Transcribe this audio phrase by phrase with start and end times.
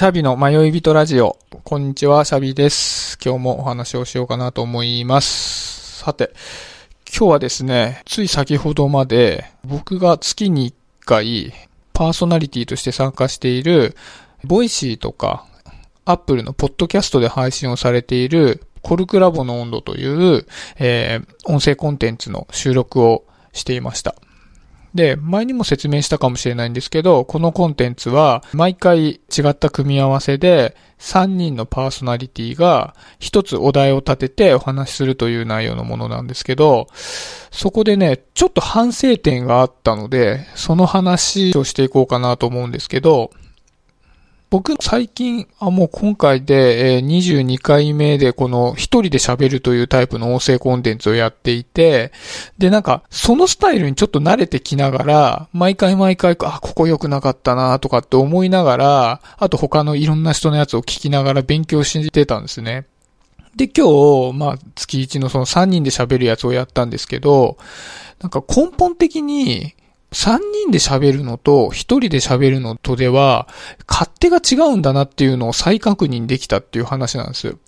[0.00, 1.36] シャビの迷い人ラジオ。
[1.62, 3.18] こんにちは、シャビです。
[3.22, 5.98] 今日もお話をしようかなと思います。
[5.98, 6.32] さて、
[7.14, 10.74] 今日はですね、つい先ほどまで僕が月に1
[11.04, 11.52] 回
[11.92, 13.94] パーソナリティとして参加している
[14.42, 15.44] Voicy とか
[16.06, 20.46] Apple のポッドキャストで配信をされているコルクラボの温度という、
[20.78, 24.14] えー、音声コンテンツの収録をしていました。
[24.94, 36.88] で、前にも説明したかもしれないんですけど、このコンテンツは毎回違った組み合わせで3人のパーソナリティが1つお題を立ててお話しするという内容のものなんですけど、
[37.50, 43.30] そこでね、ちょっと反省点があったので、その話をしていこうかなと思うんですけど、
[44.50, 52.10] 僕最近、あ、もう今回で、えー、22回目でこの一人で喋るというタイプの音声コンテンツをやっていて、
[52.58, 62.86] でなんかそのスタイルにちょっと慣れてきながら、毎回毎回、あ、ここ良くなかったなとかって思いながら、あと他のいろんな人のやつを聞きながら勉強してたんですね。
[63.54, 67.56] で、今日、まあ、月1のその3人で喋るやつをやったんですけど、
[68.20, 69.74] なんか根本的に、
[70.12, 73.48] 3人で喋るのと1人で喋るのとでは、
[73.88, 77.58] 勝手が違うんだなっていうのを再確認できたっていう話なんですよ。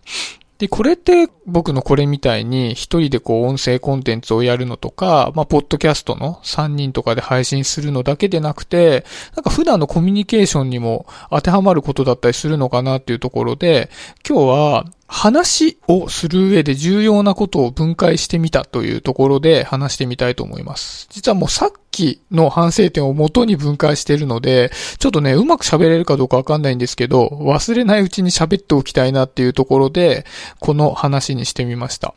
[0.62, 13.90] で、これって僕のこれみたいに一人でこう音声コンテンツをやるのとか、まあ、ポッドキャストの3人とかで配信するのだけでなくて、なんか普段のコミュニケーションにも当てはまることだったりするのかなっていうところで、
[14.24, 21.06] 今日は話をする上で重要なことを分解してみたというところで話してみたいと思います。
[21.10, 30.24] 実はもうさっきの反省点を元に分解しているので、ちょっとね、うまく喋れるかどうかわかんないんですけど、忘れないうちに喋っておきたいなっていうところで、
[30.60, 32.14] この話にしてみました。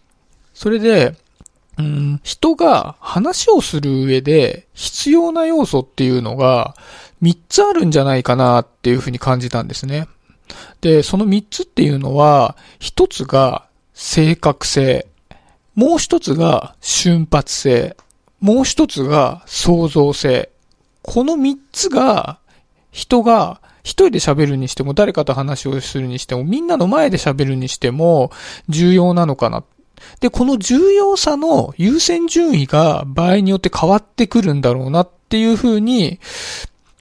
[0.53, 1.15] それで、
[1.77, 6.75] うん、人が話をする上で必要な要素っていうのが
[7.21, 10.07] 3つあるんじゃないかなっていうふうに感じたんですね。
[10.81, 15.07] で、その3つっていうのは、1つが正確性、
[15.75, 17.97] もう1つが瞬発性、
[18.39, 20.49] もう1つが創造性。
[21.01, 22.39] この3つが
[22.91, 28.31] 人が一人で喋るにしても、誰かと話をするにしても、みんなの前で喋るにしても、
[28.67, 29.63] 重要なのかな。
[30.19, 36.19] で、この重要さの優先順位が場合によって変わってくるんだろうなっていうふうに、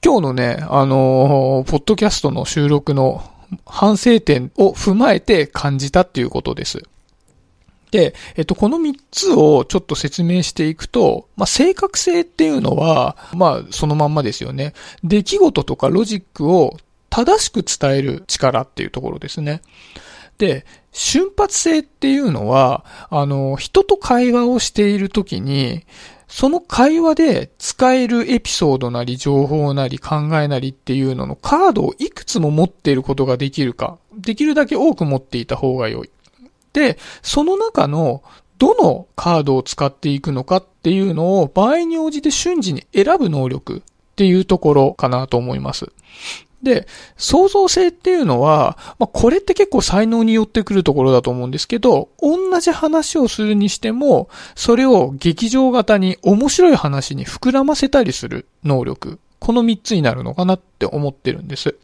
[0.05, 3.25] 今日のね、あのー、ポッドキャストの収録の
[3.67, 6.83] 反省点を踏まえて感じたっていうことです。
[7.91, 14.75] で、えっと、この3つをちょっと説明していくと、まあ、正確性っていうのは、まあ、そのまんまですよね。
[15.05, 16.77] 出来事とかロジックを
[17.09, 19.63] 正しく伝える力っていうところですね。
[20.39, 25.87] で、瞬発性っていうのは、あの、人と会話をしているときに、
[26.27, 33.99] その会話で使えるエピソードなり情報なり考えなりっていうののカードをいくつも持っていることができるか。
[34.17, 36.11] できるだけ多く持っていた方が良い。
[36.73, 38.23] で、その中の
[38.59, 45.93] どのカードを使っていくのかっていうのを場合に応じて瞬時に選ぶ能力っていうところかなと思います。
[46.65, 59.21] で、創造性っていうのは、まあ、これって結構才能によってくるところだと思うんですけど、同じ話をするにしても、それを劇場型に面白い話に膨らませたりする能力。
[59.39, 61.77] この3つになるのかなって思ってるんです。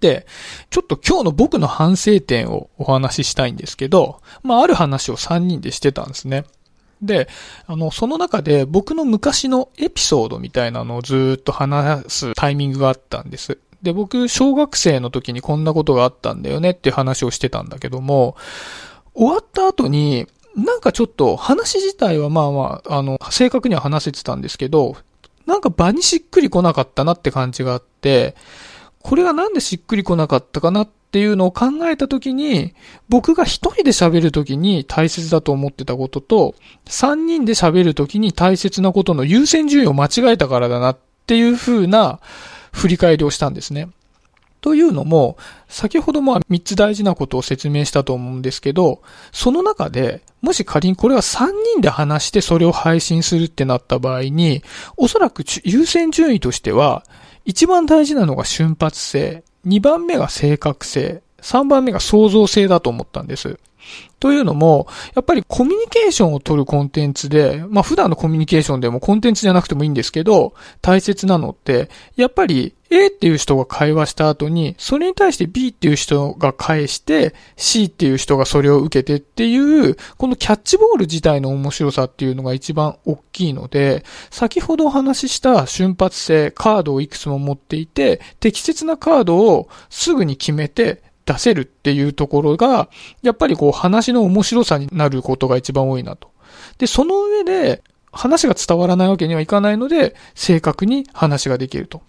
[0.00, 0.26] で、
[0.70, 6.44] ちょっと今日の僕の反省点をお話ししたいんですけど、まあ、ある話を3人でしてたんですね。
[7.02, 7.28] で、
[7.66, 13.58] あの、その中で僕の昔のエピソードみたいなのをずっと話すタイミングがあったんです。
[13.82, 18.36] で、僕、小学生の時にこんなことがあったんだよねっていう話をしてたんだけども、
[19.14, 24.96] 終わった後に、なんかちょっと話自体はまあまあ、あの、正確には話せてたんですけど、
[25.46, 28.36] なんか場にしっくり来なかったなって感じがあって、
[29.02, 32.72] これがなんでしっくり来なかったかなっっていうのを考えたときに、
[33.08, 36.54] 僕が一人で喋るときに大切だと思ってたことと、
[36.86, 42.20] 三人で喋るときに大切なことの優先順位を間違えたからだなっていう風な
[42.70, 43.88] 振り返りをしたんですね。
[44.60, 45.36] というのも、
[45.68, 49.02] 先ほども三つ大事なことを説明したと思うんですけど、
[49.32, 54.62] その中で、もし仮にこれは三人で話してそれを配信するってなった場合に、
[54.96, 57.04] おそらく優先順位としては、
[57.44, 59.42] 一番大事なのが瞬発性。
[59.66, 63.58] 2番目が正確性、3番目が創造性だと思ったんです。
[64.20, 92.88] というのも、やっぱりコミュニケーションを取るコンテンツで、まあ普段のコミュニケーションでもコンテンツじゃなくてもいいんですけど、大切なのって、やっぱり A っていう人が会話した後に、それに対して B っていう人が返して、C っていう人がそれを受けてっていう、このキャッチボール自体の面白さっていうのが一番大きいので、先ほどお話しした瞬発性、カードをいくつも持っていて、適切なカードをすぐに決めて、出せるっていうところが、
[93.22, 96.30] やっぱりこう話の面白さになることが一番多いなと。
[96.78, 97.82] で、その上で、
[98.12, 102.02] 話が伝わらないわけにはいかないので、正確に話ができると。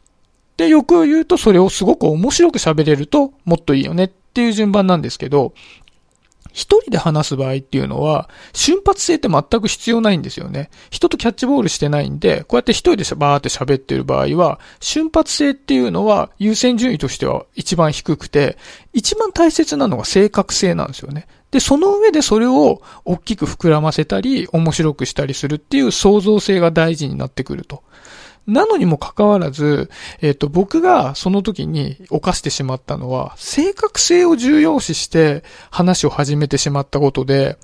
[0.58, 5.54] で、よく言うとそれをすごく面白く喋れるともっといいよねっていう順番なんですけど、
[6.52, 10.70] 一人で話す場合っていうのは、瞬発性って全く必要ないんですよね。
[10.90, 18.58] 人とキャッチボールしてないんで、こうやって一人でバーって喋ってる場合は、瞬発性っていうのは優先順位としては一番低くて、
[18.94, 21.28] 一番大切なのが正確性なんですよね。
[21.52, 27.84] で、その上でそれを大きく膨らませたり、面白くしたりするっていう創造性が大事になってくると。
[28.48, 29.90] なのにもかかわらず、
[30.22, 37.58] えっ、ー、と、僕がその時に犯してしまったのは、正確性を重要視して話を始めてしまったことで、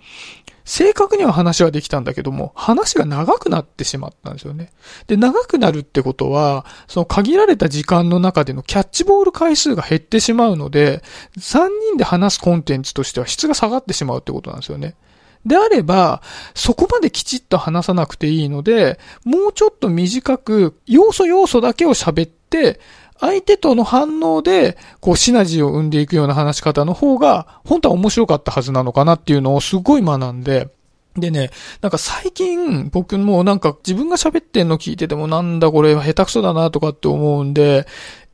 [0.67, 4.73] 正確には話はできたんだけども、話が長くなってしまったんですよね。
[5.07, 11.01] で、長くなるってことは、その限られた時間の中でのキャッチボール回数が減ってしまうので、
[11.37, 14.95] 3人で話すコンテンツとしては質が下がってしまうってことなんですよね。
[15.45, 16.21] であれば、
[16.55, 22.79] そこまできちっと話さなくていいので、もうちょっと短く、要素要素だけを喋って、
[23.19, 30.69] 相手との反応で、こう、シナジーを生んでいくような話し方の方が、本当は面白かったはずなのかなっていうのをすごい学んで、
[31.15, 31.49] でね、
[31.81, 37.87] なんか最近僕もなんか自分が喋ってんの聞いててもなんだこれ下手くそだなとかって思うんで、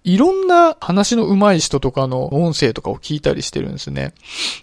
[0.04, 4.14] いろんな話の上手い人とかの音声とかを聞いたりしてるんですね。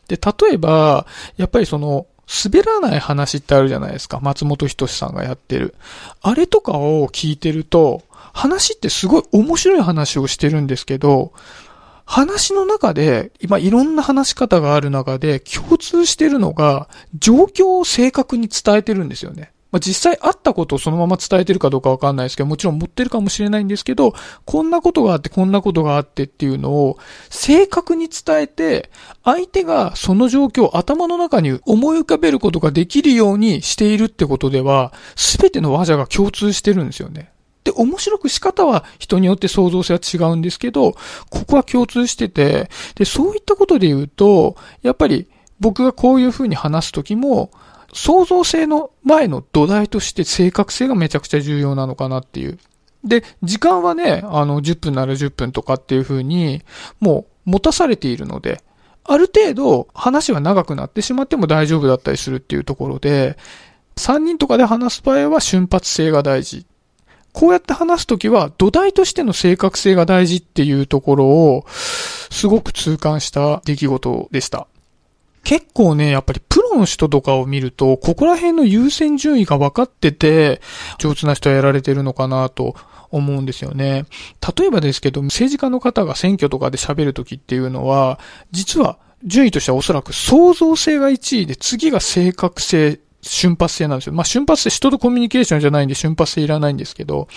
[0.06, 1.06] で、例えば、
[1.38, 2.06] やっぱりその、
[2.44, 4.20] 滑らない話ってあるじゃないですか。
[4.20, 5.74] 松本人志さんがやってる。
[6.22, 11.32] あれとかを聞いてると、話ってすごい面白い話をしてるんですけど、
[12.04, 16.88] 話の中で、今いろんな話し方がある中で共通してるのが、
[17.18, 19.52] 状況を正確に伝えてるんですよね。
[19.72, 24.14] まあ、実際あったことをそのまま伝えてるかどうかわかんないですけど、もちろん持ってるかもしれないんですけど、
[24.44, 28.90] こんなことがあって、こんなことがあってっていうのを正確に伝えて、
[29.24, 37.30] 相手がその状況を頭の中に思い浮かべることができるようにしているってことでは、すべての話が共通してるんですよね。
[37.62, 40.92] で、面白く仕方は人によって創造性は違うんですけど、
[41.28, 45.28] ここは共通してて、で、そういったことで言うと、やっぱり
[45.60, 47.50] 僕がこういうふうに話すときも、
[47.92, 52.58] 創造性の前の土台として正確性がめちゃくちゃ重要なのかなっていう。
[53.04, 56.62] で、時間はね、あの、10分なら10分とかっていう風に、
[57.00, 58.62] もう持たされているので、
[59.04, 63.36] ある程度話は長くなってしまっても大丈夫だったりするっていうところで、
[63.96, 66.66] 3人とかで話す場合は瞬発性が大事。
[67.32, 74.66] こうやって話すときは土台としての正確性が大事っていうところをすごく痛感した出来事でした。
[75.44, 80.60] 結構ね、やっぱりプロの人とかを見ると、ここら辺の優先順位が分かってて、
[80.98, 82.74] 上手な人はやられてるのかなと
[83.10, 84.04] 思うんですよね。
[84.56, 88.18] 例えばですけど、政治家の方が選挙とかで喋るときっていうのは、
[88.52, 94.12] 実は順位としてはおそらく創造性が1位で、次が正確性瞬発性なんですよ。
[94.12, 97.28] まあ、瞬発性、人とコミュニケーションじゃないんで瞬発性いらないんですけど、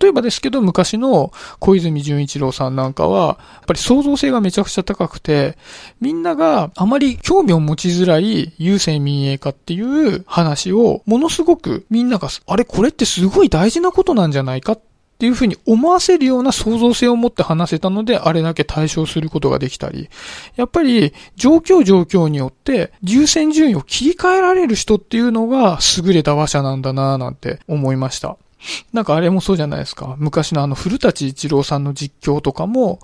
[0.00, 5.56] 例えばですけど、昔の小泉純一郎さんなんかは、やっぱり創造性がめちゃくちゃ高くて、
[6.00, 14.93] みんながあまり興味を持ちづらい優先民営化っていう話を、ものすごくみんなが、あれこれってすごい大事なことなんじゃないかって
[15.24, 20.10] ていうふうに思わせるような創造性を持って話せたので、あれだけ対象することができたり、
[20.56, 28.36] やっぱり状況状況によって優先順位を切り替えられる人っていうのが優れた話者なんだなぁなんて思いました。
[28.92, 30.14] なんかあれもそうじゃないですか。
[30.18, 33.00] 昔のあの古舘一郎さんの実況とかも、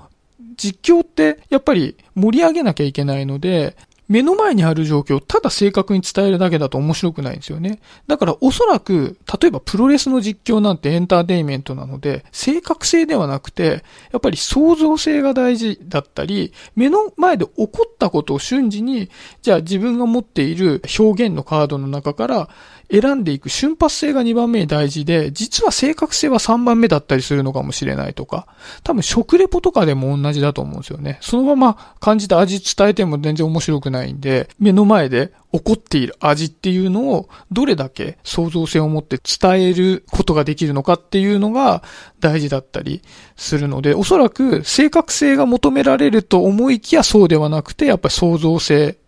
[0.56, 3.78] 実況ってやっぱり盛り上げなきゃいけないので、
[4.10, 7.78] 目の前にある状況をただ正確に伝えるだけだと面白くないんですよね。
[8.08, 19.10] だからおそらく、例えばプロレスの実況なんてエンターテインメントなので、正確性ではなくて、やっぱり創造性が大事だったり、目の前で起こったことを瞬時に、
[19.42, 22.48] じゃあ自分が持っている表現のカードの中から、
[22.90, 28.48] 選んでいく瞬発性が2番目に大事で、実は正確性は3番目だったりするのかもしれないとか、
[28.82, 31.18] 多分食レポとかでも同じだと思うんですよね。
[31.20, 41.82] そのまま感じた味伝えても全然面白くないんで、目の前で起こっている味っていうのをどれだけ創造性を持って伝えることができるのかっていうのが
[42.20, 43.02] 大事だったり
[43.36, 48.98] するので、おそらく正確性が求められると思いきやそうではなくて、やっぱり創造性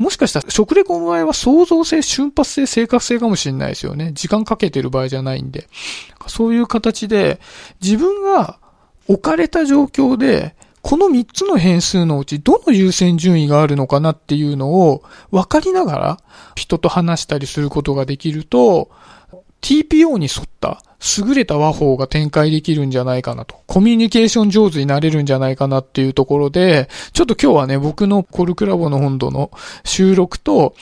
[0.00, 4.12] もしかしたら食レコの場合は創造性、瞬発性、正確性かもしれないですよね。
[4.14, 5.68] 時間かけてる場合じゃないんで。
[6.26, 7.38] そういう形で、
[7.82, 8.58] 自分が
[9.08, 16.18] 置かれた状況で、この3つの変数のうちどの優先順位があるのかなっていうのを分かりながら
[16.54, 18.90] 人と話したりすることができると、
[19.60, 20.82] TPO に沿った
[21.18, 23.56] 優れた和法が展開できるんじゃないかなと。
[23.66, 29.50] コミュニケーション上手になれるんじゃないかなっていうところで、ちょっと今日はね、僕のコルクラボの本土の
[29.84, 30.74] 収録と、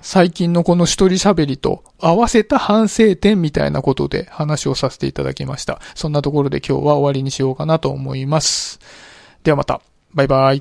[0.00, 5.80] 最近のこの一人喋りと合わせた反省点みたいなことで話をさせていただきました。
[5.94, 8.80] そんなところで今日は終わりにしようかなと思います。
[9.44, 9.80] ではまた。
[10.12, 10.60] バイバイ。